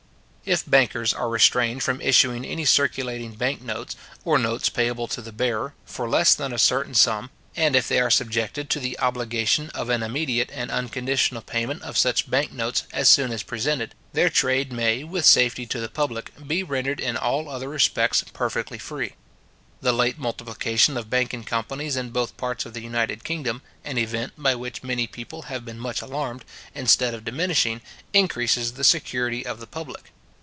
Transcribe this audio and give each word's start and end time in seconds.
If 0.43 0.65
bankers 0.69 1.13
are 1.13 1.29
restrained 1.29 1.83
from 1.83 2.01
issuing 2.01 2.43
any 2.43 2.65
circulating 2.65 3.33
bank 3.35 3.61
notes, 3.61 3.95
or 4.25 4.39
notes 4.39 4.69
payable 4.69 5.07
to 5.09 5.21
the 5.21 5.31
bearer, 5.31 5.75
for 5.85 6.09
less 6.09 6.33
than 6.33 6.51
a 6.51 6.57
certain 6.57 6.95
sum; 6.95 7.29
and 7.55 7.75
if 7.75 7.87
they 7.87 7.99
are 7.99 8.09
subjected 8.09 8.67
to 8.71 8.79
the 8.79 8.97
obligation 8.97 9.69
of 9.69 9.89
an 9.89 10.01
immediate 10.01 10.49
and 10.51 10.71
unconditional 10.71 11.43
payment 11.43 11.83
of 11.83 11.95
such 11.95 12.29
bank 12.29 12.51
notes 12.51 12.83
as 12.91 13.07
soon 13.07 13.31
as 13.31 13.43
presented, 13.43 13.93
their 14.13 14.31
trade 14.31 14.73
may, 14.73 15.03
with 15.03 15.25
safety 15.27 15.67
to 15.67 15.79
the 15.79 15.87
public, 15.87 16.33
be 16.47 16.63
rendered 16.63 16.99
in 16.99 17.15
all 17.15 17.47
other 17.47 17.69
respects 17.69 18.25
perfectly 18.33 18.79
free. 18.79 19.13
The 19.81 19.93
late 19.93 20.17
multiplication 20.17 20.97
of 20.97 21.09
banking 21.11 21.43
companies 21.43 21.95
in 21.95 22.09
both 22.09 22.35
parts 22.35 22.65
of 22.65 22.73
the 22.73 22.81
united 22.81 23.23
kingdom, 23.23 23.61
an 23.85 23.99
event 23.99 24.33
by 24.39 24.55
which 24.55 24.81
many 24.83 25.05
people 25.05 25.43
have 25.43 25.63
been 25.63 25.79
much 25.79 26.01
alarmed, 26.01 26.43
instead 26.73 27.13
of 27.13 27.23
diminishing, 27.23 27.79
increases 28.11 28.73
the 28.73 28.83
security 28.83 29.45
of 29.45 29.59
the 29.59 29.67
public. 29.67 30.11